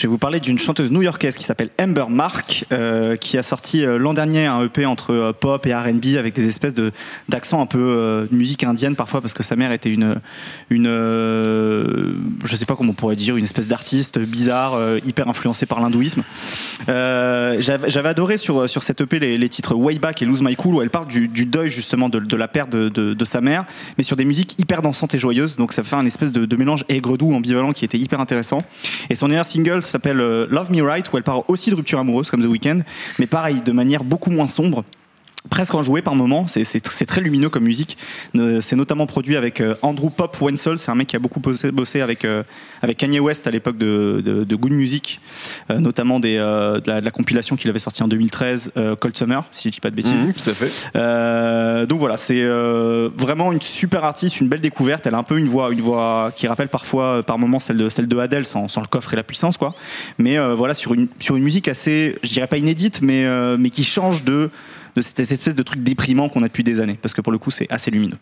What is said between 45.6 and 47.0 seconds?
euh, notamment des, de, la,